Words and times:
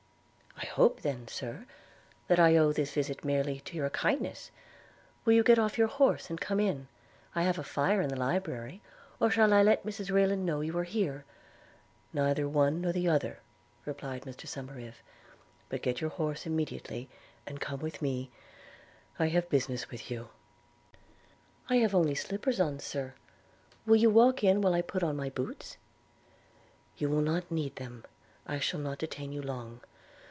'I 0.57 0.73
hope 0.75 1.01
then, 1.01 1.27
Sir, 1.27 1.65
that 2.27 2.39
I 2.39 2.55
owe 2.55 2.71
this 2.71 2.93
visit 2.93 3.25
merely 3.25 3.59
to 3.61 3.75
your 3.75 3.89
kindness. 3.89 4.51
Will 5.25 5.33
you 5.33 5.43
get 5.43 5.59
off 5.59 5.77
your 5.77 5.87
horse, 5.87 6.29
and 6.29 6.39
come 6.39 6.59
in?– 6.61 6.87
I 7.35 7.43
have 7.43 7.57
a 7.59 7.63
fire 7.63 7.99
in 7.99 8.07
the 8.09 8.15
library– 8.15 8.81
or 9.19 9.29
shall 9.29 9.53
I 9.53 9.63
let 9.63 9.83
Mrs 9.85 10.11
Rayland 10.11 10.45
know 10.45 10.61
you 10.61 10.77
are 10.77 10.85
here?' 10.85 11.25
'Neither 12.13 12.43
the 12.43 12.49
one 12.49 12.85
or 12.85 12.93
the 12.93 13.09
other,' 13.09 13.39
replied 13.85 14.21
Mr 14.21 14.47
Somerive. 14.47 15.01
'But 15.67 15.81
get 15.81 15.99
your 15.99 16.11
horse 16.11 16.45
immediately, 16.45 17.09
and 17.45 17.59
come 17.59 17.81
with 17.81 18.01
me; 18.01 18.29
I 19.19 19.27
have 19.27 19.49
business 19.49 19.89
with 19.89 20.09
you.' 20.09 20.29
'I 21.69 21.77
have 21.77 21.95
only 21.95 22.15
slippers 22.15 22.61
on, 22.61 22.79
Sir; 22.79 23.15
will 23.85 23.97
you 23.97 24.09
walk 24.11 24.41
in 24.43 24.61
while 24.61 24.73
I 24.75 24.83
put 24.83 25.03
on 25.03 25.17
my 25.17 25.31
boots?' 25.31 25.77
'You 26.97 27.09
will 27.09 27.21
not 27.21 27.51
need 27.51 27.75
them– 27.75 28.05
I 28.47 28.59
shall 28.59 28.79
not 28.79 28.99
detain 28.99 29.33
you 29.33 29.41
long. 29.41 29.81